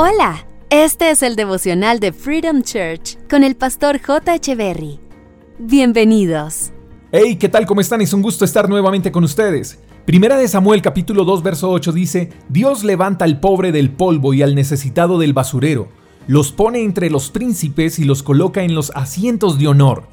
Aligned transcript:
Hola, 0.00 0.46
este 0.70 1.10
es 1.10 1.24
el 1.24 1.34
devocional 1.34 1.98
de 1.98 2.12
Freedom 2.12 2.62
Church 2.62 3.18
con 3.28 3.42
el 3.42 3.56
pastor 3.56 4.00
J. 4.00 4.38
Berry. 4.54 5.00
Bienvenidos. 5.58 6.70
Hey, 7.10 7.34
¿qué 7.34 7.48
tal? 7.48 7.66
¿Cómo 7.66 7.80
están? 7.80 8.00
Es 8.00 8.12
un 8.12 8.22
gusto 8.22 8.44
estar 8.44 8.68
nuevamente 8.68 9.10
con 9.10 9.24
ustedes. 9.24 9.80
Primera 10.06 10.36
de 10.36 10.46
Samuel 10.46 10.82
capítulo 10.82 11.24
2 11.24 11.42
verso 11.42 11.68
8 11.70 11.90
dice, 11.90 12.30
Dios 12.48 12.84
levanta 12.84 13.24
al 13.24 13.40
pobre 13.40 13.72
del 13.72 13.90
polvo 13.90 14.34
y 14.34 14.42
al 14.42 14.54
necesitado 14.54 15.18
del 15.18 15.32
basurero, 15.32 15.88
los 16.28 16.52
pone 16.52 16.84
entre 16.84 17.10
los 17.10 17.30
príncipes 17.30 17.98
y 17.98 18.04
los 18.04 18.22
coloca 18.22 18.62
en 18.62 18.76
los 18.76 18.92
asientos 18.94 19.58
de 19.58 19.66
honor. 19.66 20.04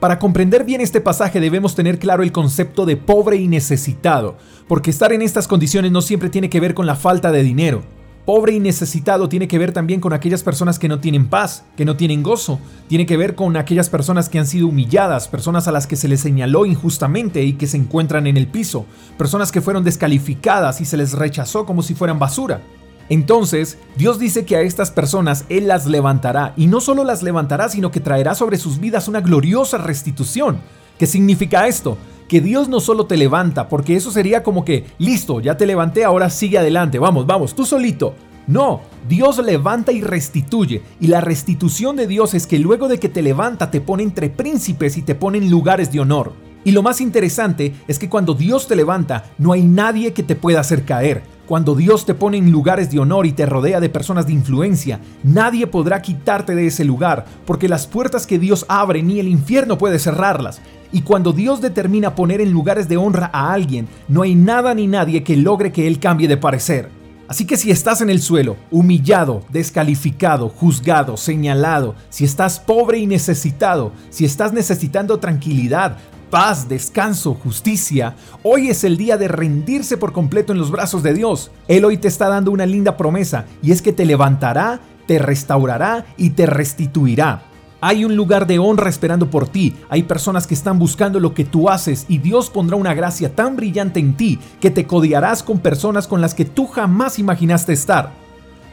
Para 0.00 0.18
comprender 0.18 0.64
bien 0.64 0.80
este 0.80 1.02
pasaje 1.02 1.38
debemos 1.38 1.74
tener 1.74 1.98
claro 1.98 2.22
el 2.22 2.32
concepto 2.32 2.86
de 2.86 2.96
pobre 2.96 3.36
y 3.36 3.48
necesitado, 3.48 4.38
porque 4.66 4.88
estar 4.88 5.12
en 5.12 5.20
estas 5.20 5.48
condiciones 5.48 5.92
no 5.92 6.00
siempre 6.00 6.30
tiene 6.30 6.48
que 6.48 6.60
ver 6.60 6.72
con 6.72 6.86
la 6.86 6.96
falta 6.96 7.30
de 7.30 7.42
dinero. 7.42 7.82
Pobre 8.24 8.54
y 8.54 8.60
necesitado 8.60 9.28
tiene 9.28 9.48
que 9.48 9.58
ver 9.58 9.72
también 9.72 10.00
con 10.00 10.14
aquellas 10.14 10.42
personas 10.42 10.78
que 10.78 10.88
no 10.88 10.98
tienen 10.98 11.28
paz, 11.28 11.64
que 11.76 11.84
no 11.84 11.96
tienen 11.96 12.22
gozo, 12.22 12.58
tiene 12.88 13.04
que 13.04 13.18
ver 13.18 13.34
con 13.34 13.54
aquellas 13.58 13.90
personas 13.90 14.30
que 14.30 14.38
han 14.38 14.46
sido 14.46 14.68
humilladas, 14.68 15.28
personas 15.28 15.68
a 15.68 15.72
las 15.72 15.86
que 15.86 15.96
se 15.96 16.08
les 16.08 16.20
señaló 16.20 16.64
injustamente 16.64 17.42
y 17.42 17.52
que 17.52 17.66
se 17.66 17.76
encuentran 17.76 18.26
en 18.26 18.38
el 18.38 18.46
piso, 18.46 18.86
personas 19.18 19.52
que 19.52 19.60
fueron 19.60 19.84
descalificadas 19.84 20.80
y 20.80 20.86
se 20.86 20.96
les 20.96 21.12
rechazó 21.12 21.66
como 21.66 21.82
si 21.82 21.94
fueran 21.94 22.18
basura. 22.18 22.62
Entonces, 23.10 23.76
Dios 23.96 24.18
dice 24.18 24.46
que 24.46 24.56
a 24.56 24.62
estas 24.62 24.90
personas 24.90 25.44
Él 25.50 25.68
las 25.68 25.84
levantará, 25.84 26.54
y 26.56 26.66
no 26.66 26.80
solo 26.80 27.04
las 27.04 27.22
levantará, 27.22 27.68
sino 27.68 27.90
que 27.90 28.00
traerá 28.00 28.34
sobre 28.34 28.56
sus 28.56 28.80
vidas 28.80 29.06
una 29.06 29.20
gloriosa 29.20 29.76
restitución. 29.76 30.60
¿Qué 30.98 31.06
significa 31.06 31.66
esto? 31.66 31.98
Que 32.28 32.40
Dios 32.40 32.68
no 32.68 32.80
solo 32.80 33.06
te 33.06 33.16
levanta, 33.16 33.68
porque 33.68 33.96
eso 33.96 34.10
sería 34.10 34.42
como 34.42 34.64
que, 34.64 34.84
listo, 34.98 35.40
ya 35.40 35.56
te 35.56 35.66
levanté, 35.66 36.04
ahora 36.04 36.30
sigue 36.30 36.58
adelante, 36.58 36.98
vamos, 36.98 37.26
vamos, 37.26 37.54
tú 37.54 37.64
solito. 37.64 38.14
No, 38.46 38.82
Dios 39.08 39.38
levanta 39.38 39.92
y 39.92 40.02
restituye, 40.02 40.82
y 41.00 41.06
la 41.06 41.20
restitución 41.20 41.96
de 41.96 42.06
Dios 42.06 42.34
es 42.34 42.46
que 42.46 42.58
luego 42.58 42.88
de 42.88 42.98
que 42.98 43.08
te 43.08 43.22
levanta 43.22 43.70
te 43.70 43.80
pone 43.80 44.02
entre 44.02 44.28
príncipes 44.28 44.98
y 44.98 45.02
te 45.02 45.14
pone 45.14 45.38
en 45.38 45.50
lugares 45.50 45.90
de 45.92 46.00
honor. 46.00 46.32
Y 46.64 46.72
lo 46.72 46.82
más 46.82 47.00
interesante 47.00 47.74
es 47.88 47.98
que 47.98 48.08
cuando 48.08 48.34
Dios 48.34 48.66
te 48.66 48.76
levanta, 48.76 49.24
no 49.38 49.52
hay 49.52 49.62
nadie 49.62 50.12
que 50.12 50.22
te 50.22 50.34
pueda 50.34 50.60
hacer 50.60 50.84
caer. 50.84 51.22
Cuando 51.46 51.74
Dios 51.74 52.06
te 52.06 52.14
pone 52.14 52.38
en 52.38 52.50
lugares 52.50 52.90
de 52.90 52.98
honor 52.98 53.26
y 53.26 53.32
te 53.32 53.44
rodea 53.44 53.78
de 53.78 53.90
personas 53.90 54.26
de 54.26 54.32
influencia, 54.32 55.00
nadie 55.22 55.66
podrá 55.66 56.00
quitarte 56.00 56.54
de 56.54 56.66
ese 56.66 56.86
lugar, 56.86 57.26
porque 57.44 57.68
las 57.68 57.86
puertas 57.86 58.26
que 58.26 58.38
Dios 58.38 58.64
abre 58.66 59.02
ni 59.02 59.20
el 59.20 59.28
infierno 59.28 59.76
puede 59.76 59.98
cerrarlas. 59.98 60.62
Y 60.90 61.02
cuando 61.02 61.34
Dios 61.34 61.60
determina 61.60 62.14
poner 62.14 62.40
en 62.40 62.50
lugares 62.50 62.88
de 62.88 62.96
honra 62.96 63.28
a 63.30 63.52
alguien, 63.52 63.88
no 64.08 64.22
hay 64.22 64.34
nada 64.34 64.72
ni 64.72 64.86
nadie 64.86 65.22
que 65.22 65.36
logre 65.36 65.70
que 65.70 65.86
Él 65.86 65.98
cambie 65.98 66.28
de 66.28 66.38
parecer. 66.38 66.88
Así 67.28 67.46
que 67.46 67.56
si 67.56 67.70
estás 67.70 68.00
en 68.00 68.10
el 68.10 68.22
suelo, 68.22 68.56
humillado, 68.70 69.42
descalificado, 69.50 70.48
juzgado, 70.48 71.16
señalado, 71.16 71.94
si 72.10 72.24
estás 72.24 72.58
pobre 72.58 72.98
y 72.98 73.06
necesitado, 73.06 73.92
si 74.10 74.24
estás 74.24 74.52
necesitando 74.52 75.18
tranquilidad, 75.18 75.96
paz, 76.24 76.68
descanso, 76.68 77.34
justicia, 77.34 78.16
hoy 78.42 78.68
es 78.68 78.84
el 78.84 78.96
día 78.96 79.16
de 79.16 79.28
rendirse 79.28 79.96
por 79.96 80.12
completo 80.12 80.52
en 80.52 80.58
los 80.58 80.70
brazos 80.70 81.02
de 81.02 81.14
Dios. 81.14 81.50
Él 81.68 81.84
hoy 81.84 81.96
te 81.96 82.08
está 82.08 82.28
dando 82.28 82.50
una 82.50 82.66
linda 82.66 82.96
promesa 82.96 83.46
y 83.62 83.72
es 83.72 83.82
que 83.82 83.92
te 83.92 84.04
levantará, 84.04 84.80
te 85.06 85.18
restaurará 85.18 86.06
y 86.16 86.30
te 86.30 86.46
restituirá. 86.46 87.42
Hay 87.80 88.04
un 88.04 88.16
lugar 88.16 88.46
de 88.46 88.58
honra 88.58 88.88
esperando 88.88 89.28
por 89.28 89.46
ti. 89.46 89.76
Hay 89.90 90.04
personas 90.04 90.46
que 90.46 90.54
están 90.54 90.78
buscando 90.78 91.20
lo 91.20 91.34
que 91.34 91.44
tú 91.44 91.68
haces 91.68 92.06
y 92.08 92.16
Dios 92.16 92.48
pondrá 92.48 92.76
una 92.76 92.94
gracia 92.94 93.34
tan 93.34 93.56
brillante 93.56 94.00
en 94.00 94.16
ti 94.16 94.38
que 94.58 94.70
te 94.70 94.86
codiarás 94.86 95.42
con 95.42 95.58
personas 95.58 96.08
con 96.08 96.22
las 96.22 96.32
que 96.32 96.46
tú 96.46 96.66
jamás 96.66 97.18
imaginaste 97.18 97.74
estar. 97.74 98.23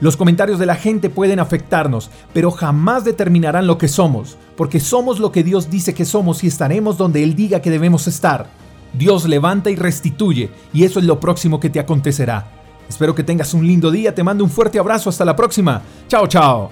Los 0.01 0.17
comentarios 0.17 0.57
de 0.57 0.65
la 0.65 0.75
gente 0.75 1.11
pueden 1.11 1.39
afectarnos, 1.39 2.09
pero 2.33 2.49
jamás 2.49 3.05
determinarán 3.05 3.67
lo 3.67 3.77
que 3.77 3.87
somos, 3.87 4.35
porque 4.57 4.79
somos 4.79 5.19
lo 5.19 5.31
que 5.31 5.43
Dios 5.43 5.69
dice 5.69 5.93
que 5.93 6.05
somos 6.05 6.43
y 6.43 6.47
estaremos 6.47 6.97
donde 6.97 7.21
Él 7.21 7.35
diga 7.35 7.61
que 7.61 7.69
debemos 7.69 8.07
estar. 8.07 8.47
Dios 8.93 9.27
levanta 9.27 9.69
y 9.69 9.75
restituye, 9.75 10.49
y 10.73 10.85
eso 10.85 10.97
es 10.97 11.05
lo 11.05 11.19
próximo 11.19 11.59
que 11.59 11.69
te 11.69 11.79
acontecerá. 11.79 12.47
Espero 12.89 13.13
que 13.13 13.23
tengas 13.23 13.53
un 13.53 13.65
lindo 13.65 13.91
día, 13.91 14.15
te 14.15 14.23
mando 14.23 14.43
un 14.43 14.49
fuerte 14.49 14.79
abrazo, 14.79 15.11
hasta 15.11 15.23
la 15.23 15.35
próxima. 15.35 15.83
Chao, 16.07 16.25
chao. 16.25 16.71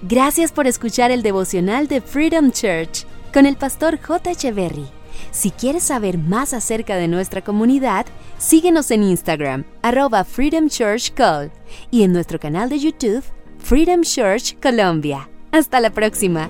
Gracias 0.00 0.50
por 0.50 0.66
escuchar 0.66 1.10
el 1.10 1.22
devocional 1.22 1.86
de 1.86 2.00
Freedom 2.00 2.50
Church 2.50 3.04
con 3.34 3.44
el 3.44 3.56
pastor 3.56 4.00
J. 4.00 4.30
Echeverry. 4.30 4.86
Si 5.32 5.50
quieres 5.50 5.82
saber 5.82 6.16
más 6.16 6.54
acerca 6.54 6.96
de 6.96 7.08
nuestra 7.08 7.42
comunidad, 7.42 8.06
síguenos 8.38 8.90
en 8.90 9.02
Instagram, 9.02 9.64
arroba 9.82 10.24
Freedom 10.24 10.68
Church 10.70 11.12
y 11.90 12.02
en 12.02 12.12
nuestro 12.12 12.38
canal 12.38 12.68
de 12.68 12.78
YouTube, 12.78 13.24
Freedom 13.58 14.02
Church 14.02 14.56
Colombia. 14.60 15.28
Hasta 15.52 15.80
la 15.80 15.90
próxima. 15.90 16.48